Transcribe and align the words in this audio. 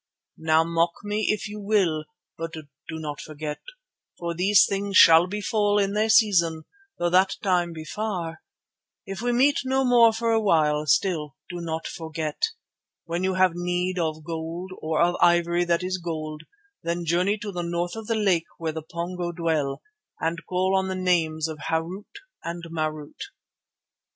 Now 0.39 0.63
mock 0.63 0.93
me 1.03 1.27
if 1.29 1.47
you 1.47 1.59
will, 1.59 2.05
but 2.35 2.53
do 2.53 2.63
not 2.89 3.21
forget, 3.21 3.59
for 4.17 4.33
these 4.33 4.65
things 4.67 4.97
shall 4.97 5.27
befall 5.27 5.77
in 5.77 5.93
their 5.93 6.09
season, 6.09 6.63
though 6.97 7.11
that 7.11 7.35
time 7.43 7.71
be 7.71 7.85
far. 7.85 8.41
If 9.05 9.21
we 9.21 9.31
meet 9.31 9.59
no 9.63 9.85
more 9.85 10.11
for 10.11 10.31
a 10.31 10.41
while, 10.41 10.87
still 10.87 11.35
do 11.51 11.61
not 11.61 11.85
forget. 11.85 12.41
When 13.05 13.23
you 13.23 13.35
have 13.35 13.51
need 13.53 13.99
of 13.99 14.23
gold 14.23 14.71
or 14.81 15.03
of 15.03 15.13
the 15.19 15.23
ivory 15.23 15.65
that 15.65 15.83
is 15.83 15.99
gold, 16.03 16.41
then 16.81 17.05
journey 17.05 17.37
to 17.37 17.51
the 17.51 17.61
north 17.61 17.95
of 17.95 18.07
the 18.07 18.15
lake 18.15 18.47
where 18.57 18.71
the 18.71 18.81
Pongo 18.81 19.31
dwell, 19.31 19.83
and 20.19 20.43
call 20.49 20.75
on 20.75 20.87
the 20.87 20.95
names 20.95 21.47
of 21.47 21.59
Harût 21.69 22.07
and 22.43 22.63
Marût." 22.71 23.19